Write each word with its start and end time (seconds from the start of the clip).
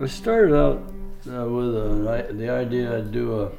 I 0.00 0.06
started 0.06 0.54
out 0.54 0.76
uh, 1.28 1.44
with 1.48 1.76
a, 1.76 2.28
the 2.32 2.48
idea 2.48 2.96
I'd 2.96 3.10
do 3.10 3.42
a 3.42 3.50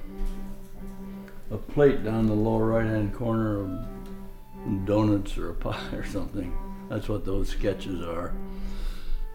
a 1.52 1.58
plate 1.58 2.04
down 2.04 2.28
the 2.28 2.34
lower 2.34 2.68
right 2.68 2.86
hand 2.86 3.14
corner 3.14 3.62
of 3.62 4.86
donuts 4.86 5.38
or 5.38 5.50
a 5.50 5.54
pie 5.54 5.80
or 5.94 6.06
something. 6.06 6.56
That's 6.90 7.10
what 7.10 7.26
those 7.26 7.50
sketches 7.50 8.02
are. 8.02 8.34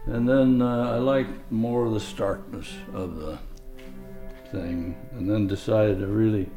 And 0.06 0.28
then 0.28 0.60
uh, 0.60 0.92
I 0.92 0.98
liked 0.98 1.50
more 1.50 1.86
of 1.86 1.92
the 1.92 2.00
starkness 2.00 2.72
of 2.92 3.16
the 3.16 3.38
thing, 4.50 4.96
and 5.12 5.30
then 5.30 5.46
decided 5.46 6.00
to 6.00 6.06
really 6.06 6.48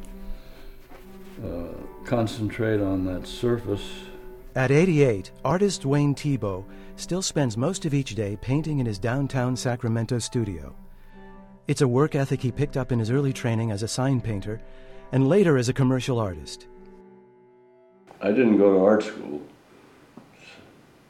uh, 1.44 1.72
concentrate 2.04 2.80
on 2.80 3.04
that 3.06 3.26
surface. 3.26 3.88
At 4.56 4.70
88, 4.70 5.30
artist 5.44 5.84
Wayne 5.84 6.14
Thiebaud 6.14 6.64
still 6.96 7.22
spends 7.22 7.56
most 7.56 7.84
of 7.84 7.92
each 7.92 8.14
day 8.14 8.36
painting 8.40 8.78
in 8.78 8.86
his 8.86 8.98
downtown 8.98 9.54
Sacramento 9.54 10.18
studio. 10.18 10.74
It's 11.66 11.82
a 11.82 11.88
work 11.88 12.14
ethic 12.14 12.40
he 12.40 12.50
picked 12.50 12.78
up 12.78 12.90
in 12.90 12.98
his 12.98 13.10
early 13.10 13.32
training 13.32 13.70
as 13.70 13.82
a 13.82 13.88
sign 13.88 14.22
painter 14.22 14.60
and 15.12 15.28
later 15.28 15.58
as 15.58 15.68
a 15.68 15.74
commercial 15.74 16.18
artist. 16.18 16.66
I 18.22 18.28
didn't 18.28 18.56
go 18.56 18.72
to 18.72 18.84
art 18.84 19.04
school. 19.04 19.42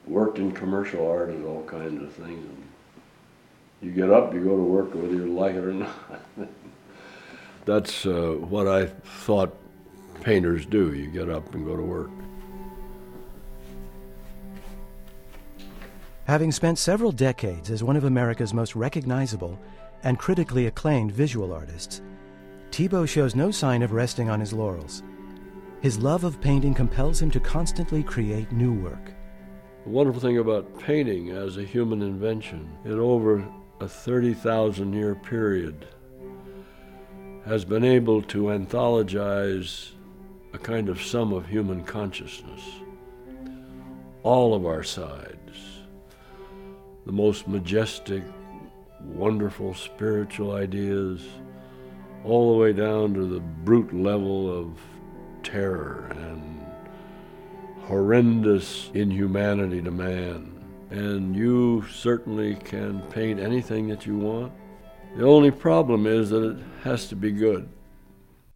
Worked 0.06 0.38
in 0.38 0.52
commercial 0.52 1.08
art 1.08 1.28
and 1.28 1.46
all 1.46 1.62
kinds 1.64 2.02
of 2.02 2.12
things. 2.12 2.44
You 3.80 3.92
get 3.92 4.10
up, 4.10 4.34
you 4.34 4.42
go 4.42 4.56
to 4.56 4.62
work 4.62 4.94
whether 4.94 5.14
you 5.14 5.32
like 5.32 5.54
it 5.54 5.64
or 5.64 5.72
not. 5.72 6.20
That's 7.64 8.04
uh, 8.04 8.36
what 8.40 8.66
I 8.66 8.86
thought 8.86 9.56
painters 10.22 10.66
do. 10.66 10.92
You 10.92 11.06
get 11.06 11.28
up 11.28 11.54
and 11.54 11.64
go 11.64 11.76
to 11.76 11.82
work. 11.82 12.10
Having 16.28 16.52
spent 16.52 16.78
several 16.78 17.10
decades 17.10 17.70
as 17.70 17.82
one 17.82 17.96
of 17.96 18.04
America's 18.04 18.52
most 18.52 18.76
recognizable 18.76 19.58
and 20.02 20.18
critically 20.18 20.66
acclaimed 20.66 21.10
visual 21.10 21.54
artists, 21.54 22.02
Thiebaud 22.70 23.08
shows 23.08 23.34
no 23.34 23.50
sign 23.50 23.80
of 23.80 23.92
resting 23.92 24.28
on 24.28 24.38
his 24.38 24.52
laurels. 24.52 25.02
His 25.80 25.98
love 25.98 26.24
of 26.24 26.38
painting 26.38 26.74
compels 26.74 27.22
him 27.22 27.30
to 27.30 27.40
constantly 27.40 28.02
create 28.02 28.52
new 28.52 28.74
work. 28.74 29.14
The 29.84 29.90
wonderful 29.90 30.20
thing 30.20 30.36
about 30.36 30.78
painting 30.78 31.30
as 31.30 31.56
a 31.56 31.64
human 31.64 32.02
invention, 32.02 32.76
it 32.84 32.92
over 32.92 33.42
a 33.80 33.88
30,000 33.88 34.92
year 34.92 35.14
period 35.14 35.88
has 37.46 37.64
been 37.64 37.84
able 37.84 38.20
to 38.24 38.48
anthologize 38.48 39.92
a 40.52 40.58
kind 40.58 40.90
of 40.90 41.00
sum 41.00 41.32
of 41.32 41.46
human 41.46 41.84
consciousness. 41.84 42.60
All 44.24 44.52
of 44.52 44.66
our 44.66 44.82
sides, 44.82 45.37
the 47.08 47.12
most 47.12 47.48
majestic, 47.48 48.22
wonderful 49.00 49.72
spiritual 49.72 50.52
ideas, 50.52 51.26
all 52.22 52.52
the 52.52 52.58
way 52.58 52.70
down 52.70 53.14
to 53.14 53.24
the 53.24 53.40
brute 53.40 53.94
level 53.94 54.54
of 54.54 54.78
terror 55.42 56.14
and 56.20 56.66
horrendous 57.80 58.90
inhumanity 58.92 59.80
to 59.80 59.90
man. 59.90 60.52
And 60.90 61.34
you 61.34 61.82
certainly 61.90 62.56
can 62.56 63.00
paint 63.08 63.40
anything 63.40 63.88
that 63.88 64.04
you 64.04 64.18
want. 64.18 64.52
The 65.16 65.24
only 65.24 65.50
problem 65.50 66.06
is 66.06 66.28
that 66.28 66.44
it 66.44 66.58
has 66.84 67.08
to 67.08 67.16
be 67.16 67.32
good. 67.32 67.70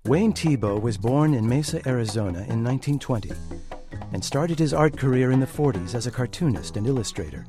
Wayne 0.04 0.34
Thiebaud 0.34 0.82
was 0.82 0.98
born 0.98 1.32
in 1.32 1.48
Mesa, 1.48 1.80
Arizona 1.88 2.40
in 2.40 2.62
1920 2.62 3.30
and 4.12 4.22
started 4.22 4.58
his 4.58 4.74
art 4.74 4.98
career 4.98 5.32
in 5.32 5.40
the 5.40 5.46
40s 5.46 5.94
as 5.94 6.06
a 6.06 6.10
cartoonist 6.10 6.76
and 6.76 6.86
illustrator. 6.86 7.46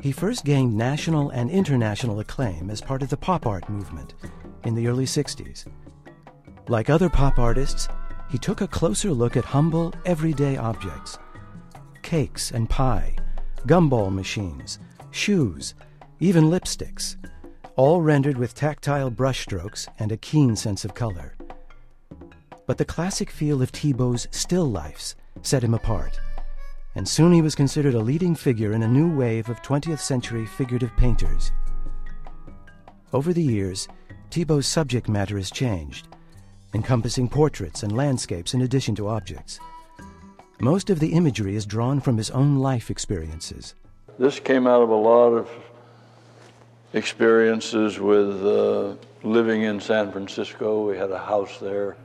He 0.00 0.12
first 0.12 0.44
gained 0.44 0.74
national 0.74 1.30
and 1.30 1.50
international 1.50 2.20
acclaim 2.20 2.70
as 2.70 2.80
part 2.80 3.02
of 3.02 3.10
the 3.10 3.16
pop 3.16 3.46
art 3.46 3.68
movement 3.68 4.14
in 4.64 4.74
the 4.74 4.88
early 4.88 5.04
60s. 5.04 5.66
Like 6.68 6.88
other 6.88 7.10
pop 7.10 7.38
artists, 7.38 7.88
he 8.30 8.38
took 8.38 8.60
a 8.60 8.68
closer 8.68 9.10
look 9.12 9.36
at 9.36 9.44
humble, 9.44 9.92
everyday 10.06 10.56
objects 10.56 11.18
cakes 12.02 12.50
and 12.50 12.68
pie, 12.68 13.14
gumball 13.66 14.12
machines, 14.12 14.78
shoes, 15.10 15.74
even 16.18 16.50
lipsticks 16.50 17.16
all 17.76 18.02
rendered 18.02 18.36
with 18.36 18.54
tactile 18.54 19.10
brushstrokes 19.10 19.86
and 19.98 20.12
a 20.12 20.16
keen 20.16 20.56
sense 20.56 20.84
of 20.84 20.94
color. 20.94 21.36
But 22.66 22.78
the 22.78 22.84
classic 22.84 23.30
feel 23.30 23.62
of 23.62 23.70
Thiebaud's 23.70 24.28
still 24.32 24.66
lifes 24.70 25.14
set 25.42 25.62
him 25.62 25.72
apart, 25.72 26.20
and 26.94 27.08
soon 27.08 27.32
he 27.32 27.42
was 27.42 27.54
considered 27.54 27.94
a 27.94 28.00
leading 28.00 28.34
figure 28.34 28.72
in 28.72 28.82
a 28.82 28.88
new 28.88 29.14
wave 29.14 29.48
of 29.48 29.62
20th 29.62 30.00
century 30.00 30.46
figurative 30.46 30.94
painters. 30.96 31.52
Over 33.12 33.32
the 33.32 33.42
years, 33.42 33.88
Thiebaud's 34.30 34.66
subject 34.66 35.08
matter 35.08 35.36
has 35.36 35.50
changed, 35.50 36.08
encompassing 36.74 37.28
portraits 37.28 37.82
and 37.82 37.96
landscapes 37.96 38.54
in 38.54 38.62
addition 38.62 38.94
to 38.96 39.08
objects. 39.08 39.60
Most 40.60 40.90
of 40.90 41.00
the 41.00 41.12
imagery 41.14 41.56
is 41.56 41.64
drawn 41.64 42.00
from 42.00 42.16
his 42.16 42.30
own 42.30 42.56
life 42.58 42.90
experiences. 42.90 43.74
This 44.18 44.38
came 44.38 44.66
out 44.66 44.82
of 44.82 44.90
a 44.90 44.94
lot 44.94 45.30
of 45.30 45.48
experiences 46.92 47.98
with 47.98 48.44
uh, 48.44 48.94
living 49.22 49.62
in 49.62 49.80
San 49.80 50.12
Francisco. 50.12 50.86
We 50.86 50.96
had 50.96 51.10
a 51.10 51.18
house 51.18 51.58
there. 51.58 51.96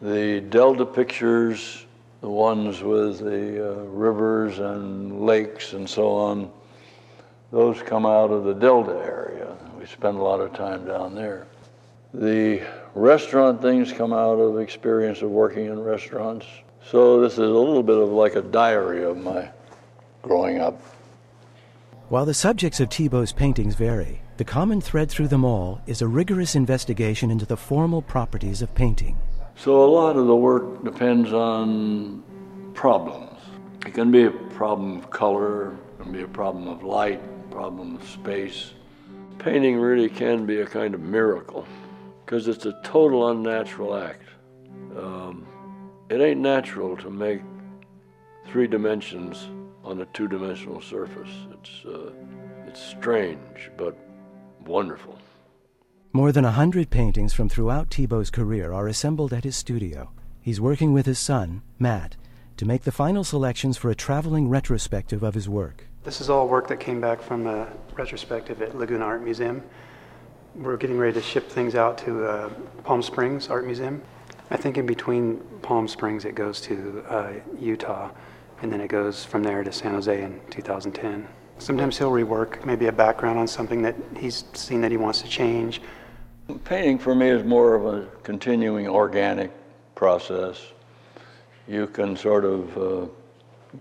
The 0.00 0.40
Delta 0.40 0.86
pictures, 0.86 1.84
the 2.20 2.28
ones 2.28 2.82
with 2.82 3.20
the 3.20 3.72
uh, 3.72 3.74
rivers 3.84 4.58
and 4.58 5.24
lakes 5.24 5.72
and 5.72 5.88
so 5.88 6.08
on, 6.12 6.50
those 7.50 7.80
come 7.82 8.04
out 8.04 8.30
of 8.30 8.44
the 8.44 8.54
Delta 8.54 8.92
area. 9.04 9.56
We 9.78 9.86
spend 9.86 10.18
a 10.18 10.22
lot 10.22 10.40
of 10.40 10.52
time 10.52 10.84
down 10.84 11.14
there. 11.14 11.46
The 12.12 12.62
restaurant 12.94 13.62
things 13.62 13.92
come 13.92 14.12
out 14.12 14.38
of 14.38 14.58
experience 14.58 15.22
of 15.22 15.30
working 15.30 15.66
in 15.66 15.78
restaurants. 15.80 16.46
So 16.90 17.20
this 17.20 17.34
is 17.34 17.38
a 17.38 17.42
little 17.42 17.82
bit 17.82 17.98
of 17.98 18.08
like 18.08 18.34
a 18.34 18.42
diary 18.42 19.04
of 19.04 19.16
my 19.16 19.50
growing 20.22 20.60
up. 20.60 20.80
While 22.08 22.24
the 22.24 22.34
subjects 22.34 22.80
of 22.80 22.88
Thiebaud's 22.88 23.32
paintings 23.32 23.74
vary, 23.74 24.22
the 24.38 24.44
common 24.44 24.80
thread 24.80 25.10
through 25.10 25.28
them 25.28 25.44
all 25.44 25.82
is 25.86 26.00
a 26.00 26.08
rigorous 26.08 26.54
investigation 26.54 27.30
into 27.30 27.44
the 27.44 27.56
formal 27.56 28.00
properties 28.00 28.62
of 28.62 28.74
painting. 28.74 29.16
So 29.58 29.84
a 29.84 29.90
lot 29.90 30.14
of 30.14 30.28
the 30.28 30.36
work 30.36 30.84
depends 30.84 31.32
on 31.32 32.22
problems. 32.74 33.40
It 33.84 33.92
can 33.92 34.12
be 34.12 34.22
a 34.22 34.30
problem 34.30 34.98
of 34.98 35.10
color, 35.10 35.72
it 35.72 36.02
can 36.04 36.12
be 36.12 36.22
a 36.22 36.28
problem 36.28 36.68
of 36.68 36.84
light, 36.84 37.20
problem 37.50 37.96
of 37.96 38.08
space. 38.08 38.70
Painting 39.40 39.76
really 39.76 40.08
can 40.08 40.46
be 40.46 40.60
a 40.60 40.66
kind 40.66 40.94
of 40.94 41.00
miracle 41.00 41.66
because 42.24 42.46
it's 42.46 42.66
a 42.66 42.80
total 42.84 43.30
unnatural 43.30 43.96
act. 43.96 44.28
Um, 44.96 45.44
it 46.08 46.20
ain't 46.20 46.38
natural 46.38 46.96
to 46.98 47.10
make 47.10 47.42
three 48.46 48.68
dimensions 48.68 49.48
on 49.82 50.00
a 50.00 50.06
two-dimensional 50.06 50.80
surface. 50.80 51.30
It's 51.54 51.84
uh, 51.84 52.12
it's 52.68 52.80
strange 52.80 53.72
but 53.76 53.98
wonderful. 54.64 55.18
More 56.18 56.32
than 56.32 56.44
a 56.44 56.50
hundred 56.50 56.90
paintings 56.90 57.32
from 57.32 57.48
throughout 57.48 57.90
Thiebaud's 57.90 58.30
career 58.30 58.72
are 58.72 58.88
assembled 58.88 59.32
at 59.32 59.44
his 59.44 59.54
studio. 59.54 60.10
He's 60.40 60.60
working 60.60 60.92
with 60.92 61.06
his 61.06 61.20
son, 61.20 61.62
Matt, 61.78 62.16
to 62.56 62.66
make 62.66 62.82
the 62.82 62.90
final 62.90 63.22
selections 63.22 63.76
for 63.76 63.88
a 63.88 63.94
traveling 63.94 64.48
retrospective 64.48 65.22
of 65.22 65.34
his 65.34 65.48
work. 65.48 65.86
This 66.02 66.20
is 66.20 66.28
all 66.28 66.48
work 66.48 66.66
that 66.66 66.80
came 66.80 67.00
back 67.00 67.22
from 67.22 67.46
a 67.46 67.68
retrospective 67.94 68.60
at 68.62 68.76
Laguna 68.76 69.04
Art 69.04 69.22
Museum. 69.22 69.62
We're 70.56 70.76
getting 70.76 70.98
ready 70.98 71.12
to 71.12 71.22
ship 71.22 71.48
things 71.48 71.76
out 71.76 71.98
to 71.98 72.24
uh, 72.24 72.48
Palm 72.82 73.00
Springs 73.00 73.46
Art 73.46 73.64
Museum. 73.64 74.02
I 74.50 74.56
think 74.56 74.76
in 74.76 74.86
between 74.86 75.36
Palm 75.62 75.86
Springs 75.86 76.24
it 76.24 76.34
goes 76.34 76.60
to 76.62 77.04
uh, 77.08 77.32
Utah 77.60 78.10
and 78.60 78.72
then 78.72 78.80
it 78.80 78.88
goes 78.88 79.24
from 79.24 79.44
there 79.44 79.62
to 79.62 79.70
San 79.70 79.92
Jose 79.92 80.20
in 80.20 80.40
2010. 80.50 81.28
Sometimes 81.58 81.96
he'll 81.96 82.10
rework 82.10 82.64
maybe 82.64 82.86
a 82.86 82.92
background 82.92 83.38
on 83.38 83.46
something 83.46 83.82
that 83.82 83.94
he's 84.16 84.44
seen 84.54 84.80
that 84.80 84.90
he 84.90 84.96
wants 84.96 85.22
to 85.22 85.28
change. 85.28 85.80
Painting 86.64 86.98
for 86.98 87.14
me 87.14 87.28
is 87.28 87.44
more 87.44 87.74
of 87.74 87.84
a 87.84 88.06
continuing 88.22 88.88
organic 88.88 89.50
process. 89.94 90.72
You 91.66 91.86
can 91.86 92.16
sort 92.16 92.46
of 92.46 92.78
uh, 92.78 93.06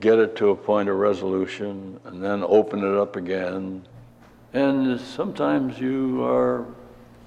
get 0.01 0.19
it 0.19 0.35
to 0.37 0.49
a 0.49 0.55
point 0.55 0.89
of 0.89 0.97
resolution 0.97 1.97
and 2.03 2.21
then 2.21 2.43
open 2.43 2.79
it 2.79 2.97
up 2.97 3.15
again. 3.15 3.87
And 4.51 4.99
sometimes 4.99 5.79
you 5.79 6.21
are 6.25 6.65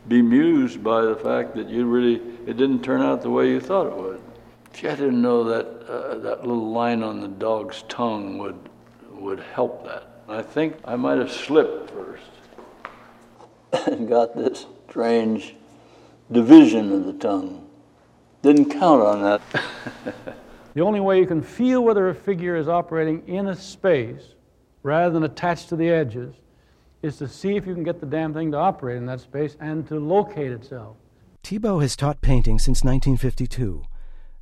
bemused 0.08 0.84
by 0.84 1.00
the 1.02 1.16
fact 1.16 1.54
that 1.56 1.70
you 1.70 1.86
really, 1.86 2.16
it 2.46 2.58
didn't 2.58 2.82
turn 2.82 3.00
out 3.00 3.22
the 3.22 3.30
way 3.30 3.48
you 3.48 3.60
thought 3.60 3.86
it 3.86 3.96
would. 3.96 4.20
Gee, 4.74 4.88
I 4.88 4.94
didn't 4.94 5.22
know 5.22 5.44
that 5.44 5.66
uh, 5.88 6.18
that 6.18 6.46
little 6.46 6.70
line 6.70 7.02
on 7.02 7.20
the 7.20 7.28
dog's 7.28 7.82
tongue 7.88 8.36
would 8.38 8.58
would 9.12 9.40
help 9.40 9.84
that. 9.84 10.22
I 10.28 10.42
think 10.42 10.76
I 10.84 10.96
might 10.96 11.18
have 11.18 11.32
slipped 11.32 11.90
first 11.90 12.22
and 13.86 14.08
got 14.08 14.36
this 14.36 14.66
strange 14.90 15.54
division 16.32 16.92
of 16.92 17.04
the 17.04 17.12
tongue. 17.12 17.64
Didn't 18.42 18.70
count 18.70 19.00
on 19.00 19.22
that. 19.22 19.40
the 20.74 20.80
only 20.80 20.98
way 20.98 21.20
you 21.20 21.26
can 21.26 21.42
feel 21.42 21.82
whether 21.82 22.08
a 22.08 22.14
figure 22.14 22.56
is 22.56 22.66
operating 22.68 23.22
in 23.28 23.46
a 23.46 23.54
space 23.54 24.34
rather 24.82 25.12
than 25.12 25.22
attached 25.22 25.68
to 25.68 25.76
the 25.76 25.88
edges 25.88 26.34
is 27.02 27.16
to 27.18 27.28
see 27.28 27.54
if 27.56 27.68
you 27.68 27.74
can 27.74 27.84
get 27.84 28.00
the 28.00 28.06
damn 28.06 28.34
thing 28.34 28.50
to 28.50 28.56
operate 28.56 28.96
in 28.96 29.06
that 29.06 29.20
space 29.20 29.56
and 29.60 29.86
to 29.86 30.00
locate 30.00 30.50
itself. 30.50 30.96
Thiebaud 31.44 31.82
has 31.82 31.94
taught 31.94 32.20
painting 32.20 32.58
since 32.58 32.82
1952, 32.82 33.84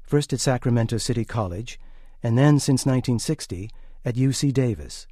first 0.02 0.32
at 0.32 0.40
Sacramento 0.40 0.96
City 0.96 1.26
College, 1.26 1.78
and 2.22 2.38
then 2.38 2.58
since 2.58 2.86
1960 2.86 3.70
at 4.02 4.14
UC 4.14 4.54
Davis. 4.54 5.06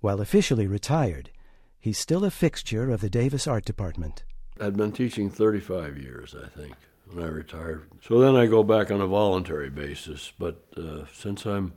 While 0.00 0.22
officially 0.22 0.66
retired, 0.66 1.30
he's 1.78 1.98
still 1.98 2.24
a 2.24 2.30
fixture 2.30 2.90
of 2.90 3.02
the 3.02 3.10
Davis 3.10 3.46
Art 3.46 3.66
Department. 3.66 4.24
I'd 4.60 4.76
been 4.76 4.92
teaching 4.92 5.28
35 5.28 5.98
years, 5.98 6.34
I 6.34 6.48
think, 6.48 6.74
when 7.10 7.22
I 7.22 7.28
retired. 7.28 7.88
So 8.02 8.20
then 8.20 8.36
I 8.36 8.46
go 8.46 8.62
back 8.62 8.90
on 8.90 9.00
a 9.00 9.06
voluntary 9.06 9.68
basis, 9.68 10.32
but 10.38 10.62
uh, 10.76 11.04
since 11.12 11.44
I'm 11.44 11.74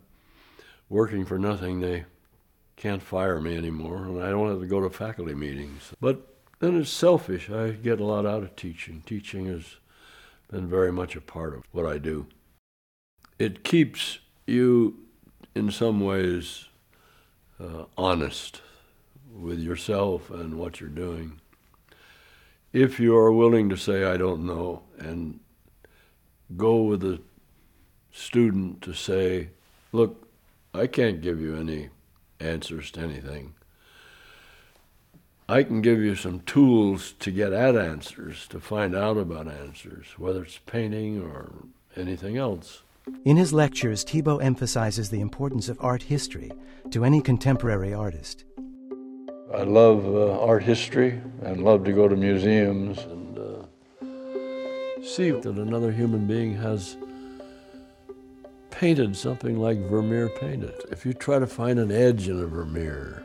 working 0.88 1.26
for 1.26 1.38
nothing, 1.38 1.82
they 1.82 2.06
can't 2.78 3.04
fire 3.04 3.42
me 3.42 3.58
anymore, 3.58 4.06
and 4.06 4.24
I 4.24 4.30
don't 4.30 4.50
have 4.50 4.62
to 4.62 4.66
go 4.66 4.80
to 4.80 4.90
faculty 4.90 5.36
meetings. 5.36 5.92
But 6.00 6.26
then 6.60 6.80
it's 6.80 6.90
selfish. 6.90 7.50
I 7.50 7.72
get 7.72 8.00
a 8.00 8.06
lot 8.06 8.26
out 8.26 8.44
of 8.44 8.56
teaching. 8.56 9.04
Teaching 9.06 9.48
has 9.48 9.76
been 10.50 10.68
very 10.68 10.92
much 10.92 11.16
a 11.16 11.22
part 11.22 11.54
of 11.54 11.64
what 11.72 11.86
I 11.86 11.98
do. 11.98 12.28
It 13.38 13.64
keeps 13.64 14.20
you, 14.48 14.96
in 15.54 15.72
some 15.72 16.00
ways, 16.00 16.66
uh, 17.60 17.86
honest 17.98 18.62
with 19.32 19.60
yourself 19.60 20.32
and 20.32 20.58
what 20.58 20.80
you're 20.80 20.90
doing. 20.90 21.40
If 22.72 23.00
you 23.00 23.16
are 23.18 23.32
willing 23.32 23.70
to 23.70 23.78
say, 23.78 24.04
I 24.04 24.18
don't 24.18 24.46
know, 24.46 24.84
and 25.00 25.40
go 26.56 26.84
with 26.84 27.02
the 27.02 27.20
student 28.12 28.82
to 28.84 28.94
say, 28.94 29.50
look, 29.92 30.28
I 30.74 30.86
can't 30.86 31.22
give 31.22 31.42
you 31.42 31.56
any 31.56 31.90
answers 32.40 32.92
to 32.92 33.00
anything. 33.00 33.56
I 35.48 35.64
can 35.64 35.82
give 35.82 36.00
you 36.00 36.16
some 36.16 36.42
tools 36.42 37.14
to 37.20 37.32
get 37.32 37.54
at 37.54 37.76
answers, 37.76 38.48
to 38.50 38.60
find 38.60 38.96
out 38.96 39.18
about 39.18 39.48
answers, 39.48 40.06
whether 40.18 40.44
it's 40.44 40.60
painting 40.68 41.24
or 41.24 41.50
anything 41.96 42.38
else. 42.38 42.84
In 43.26 43.36
his 43.36 43.52
lectures, 43.52 44.06
Thiebaud 44.06 44.44
emphasizes 44.44 45.10
the 45.10 45.22
importance 45.22 45.68
of 45.68 45.80
art 45.82 46.04
history 46.04 46.52
to 46.92 47.04
any 47.04 47.20
contemporary 47.20 47.96
artist. 47.96 48.44
I 49.54 49.64
love 49.64 50.06
uh, 50.06 50.40
art 50.42 50.64
history 50.64 51.22
and 51.42 51.64
love 51.64 51.84
to 51.86 51.92
go 51.92 52.08
to 52.08 52.16
museums 52.16 53.00
and 53.00 53.38
uh, 53.38 53.66
See 55.02 55.32
that 55.32 55.46
another 55.46 55.92
human 55.92 56.28
being 56.28 56.56
has 56.56 56.98
painted 58.70 59.16
something 59.16 59.58
like 59.58 59.78
Vermeer 59.90 60.30
painted. 60.30 60.74
If 60.92 61.06
you 61.06 61.14
try 61.14 61.40
to 61.40 61.48
find 61.48 61.80
an 61.80 61.90
edge 61.90 62.28
in 62.28 62.40
a 62.40 62.46
Vermeer, 62.46 63.24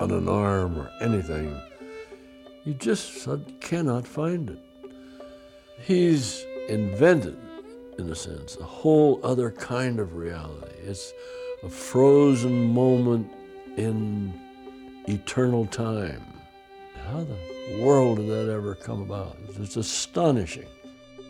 on 0.00 0.10
an 0.10 0.28
arm 0.28 0.76
or 0.76 0.90
anything, 1.00 1.56
you 2.64 2.74
just 2.74 3.28
cannot 3.60 4.06
find 4.06 4.50
it. 4.50 4.58
He's 5.80 6.44
invented, 6.68 7.38
in 7.98 8.10
a 8.10 8.14
sense, 8.14 8.56
a 8.60 8.64
whole 8.64 9.20
other 9.22 9.52
kind 9.52 10.00
of 10.00 10.16
reality. 10.16 10.74
It's 10.84 11.12
a 11.62 11.68
frozen 11.68 12.74
moment 12.74 13.30
in 13.76 14.38
eternal 15.08 15.66
time. 15.66 16.22
How 17.06 17.24
the 17.24 17.82
world 17.82 18.18
did 18.18 18.28
that 18.28 18.52
ever 18.52 18.74
come 18.74 19.02
about? 19.02 19.36
It's 19.58 19.76
astonishing. 19.76 20.66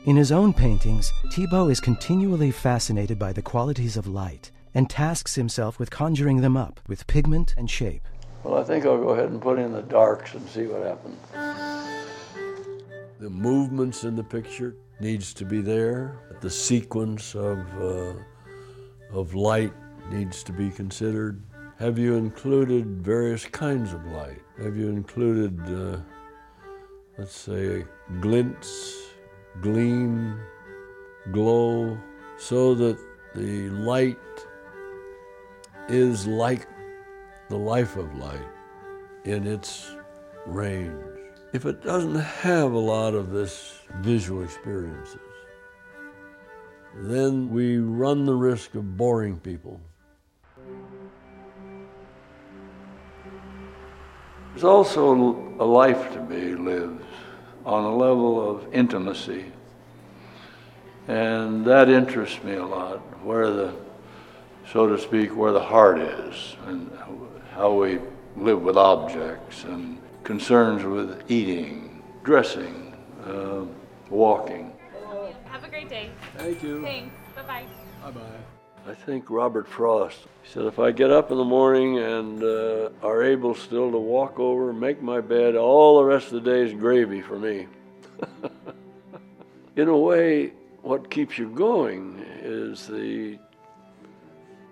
In 0.05 0.17
his 0.17 0.33
own 0.33 0.53
paintings, 0.53 1.13
Thiebaud 1.33 1.71
is 1.71 1.81
continually 1.81 2.51
fascinated 2.51 3.19
by 3.19 3.33
the 3.33 3.43
qualities 3.43 3.97
of 3.97 4.07
light 4.07 4.51
and 4.75 4.91
tasks 4.91 5.35
himself 5.35 5.79
with 5.79 5.91
conjuring 5.91 6.41
them 6.41 6.57
up 6.57 6.81
with 6.89 7.07
pigment 7.07 7.55
and 7.57 7.71
shape. 7.71 8.03
Well, 8.43 8.59
I 8.59 8.65
think 8.65 8.85
I'll 8.85 8.99
go 8.99 9.11
ahead 9.11 9.31
and 9.31 9.41
put 9.41 9.59
in 9.59 9.73
the 9.73 9.83
darks 9.83 10.35
and 10.35 10.49
see 10.49 10.67
what 10.67 10.83
happens. 10.85 11.19
The 13.21 13.31
movements 13.31 14.03
in 14.03 14.17
the 14.17 14.25
picture 14.25 14.75
needs 14.99 15.33
to 15.35 15.45
be 15.45 15.61
there. 15.61 16.19
The 16.41 16.51
sequence 16.51 17.37
of, 17.37 17.59
uh, 17.81 18.15
of 19.13 19.35
light 19.35 19.73
needs 20.11 20.43
to 20.43 20.53
be 20.53 20.71
considered. 20.71 21.41
Have 21.79 21.99
you 21.99 22.15
included 22.15 23.05
various 23.05 23.45
kinds 23.47 23.93
of 23.93 24.05
light? 24.07 24.43
Have 24.63 24.77
you 24.77 24.89
included, 24.89 25.59
uh, 25.67 25.99
let's 27.19 27.35
say, 27.35 27.85
glints, 28.21 28.97
gleam, 29.61 30.39
glow, 31.33 31.99
so 32.39 32.75
that 32.75 32.99
the 33.35 33.71
light 33.71 34.19
is 35.89 36.27
like 36.27 36.67
the 37.49 37.57
life 37.57 37.97
of 37.97 38.15
light 38.17 38.49
in 39.25 39.47
its 39.47 39.95
range. 40.47 40.95
If 41.53 41.67
it 41.67 41.83
doesn't 41.83 42.15
have 42.15 42.73
a 42.73 42.79
lot 42.79 43.15
of 43.15 43.31
this 43.31 43.79
visual 44.01 44.43
experiences, 44.43 45.21
then 46.95 47.51
we 47.51 47.79
run 47.79 48.25
the 48.25 48.35
risk 48.35 48.75
of 48.75 48.97
boring 48.97 49.39
people. 49.39 49.81
There's 54.53 54.65
also 54.65 55.13
a 55.59 55.65
life 55.65 56.13
to 56.13 56.21
be 56.21 56.55
lived 56.55 57.03
on 57.65 57.85
a 57.85 57.95
level 57.95 58.51
of 58.51 58.73
intimacy. 58.75 59.47
And 61.09 61.65
that 61.65 61.89
interests 61.89 62.43
me 62.45 62.55
a 62.55 62.65
lot, 62.65 62.99
where 63.25 63.51
the, 63.51 63.75
so 64.71 64.87
to 64.87 64.99
speak, 64.99 65.35
where 65.35 65.53
the 65.53 65.63
heart 65.63 65.99
is 65.99 66.57
and 66.67 66.91
how 67.55 67.73
we 67.73 67.99
live 68.37 68.63
with 68.63 68.77
objects 68.77 69.65
and 69.65 69.99
concerns 70.23 70.85
with 70.85 71.31
eating, 71.31 72.03
dressing, 72.23 72.95
uh, 73.27 73.65
walking. 74.11 74.73
Have 75.47 75.65
a 75.65 75.69
great 75.69 75.89
day. 75.89 76.11
Thank 76.37 76.63
you. 76.63 76.83
Thanks. 76.83 77.15
Bye 77.35 77.43
bye. 77.43 77.67
Bye 78.03 78.11
bye. 78.11 78.62
I 78.87 78.95
think 78.95 79.31
Robert 79.31 79.69
Frost 79.69 80.19
he 80.43 80.51
said, 80.51 80.65
if 80.65 80.79
I 80.79 80.91
get 80.91 81.11
up 81.11 81.31
in 81.31 81.37
the 81.37 81.45
morning 81.45 81.99
and 81.99 82.43
uh, 82.43 82.91
are 83.03 83.23
able 83.23 83.55
still 83.55 83.91
to 83.93 83.99
walk 83.99 84.41
over, 84.41 84.73
make 84.73 85.01
my 85.01 85.21
bed, 85.21 85.55
all 85.55 85.99
the 85.99 86.05
rest 86.05 86.33
of 86.33 86.43
the 86.43 86.51
day 86.51 86.63
is 86.63 86.75
gravy 86.75 87.21
for 87.21 87.39
me. 87.39 87.69
in 89.77 89.89
a 89.89 89.97
way, 89.97 90.53
what 90.83 91.11
keeps 91.11 91.39
you 91.39 91.49
going 91.51 92.25
is 92.41 92.87
the 92.87 93.39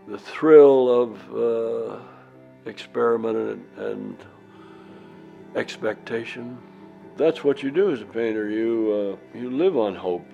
the 0.08 0.18
thrill 0.18 1.02
of. 1.02 1.34
Uh, 1.34 2.00
experiment 2.66 3.36
and, 3.36 3.78
and 3.78 4.16
expectation. 5.56 6.58
That's 7.16 7.44
what 7.44 7.62
you 7.62 7.70
do 7.70 7.92
as 7.92 8.00
a 8.00 8.06
painter. 8.06 8.48
You, 8.48 9.18
uh, 9.34 9.38
you 9.38 9.50
live 9.50 9.76
on 9.76 9.94
hope. 9.94 10.26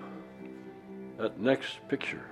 That 1.19 1.41
next 1.41 1.77
picture. 1.89 2.25